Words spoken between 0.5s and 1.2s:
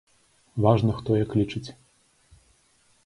Важна, хто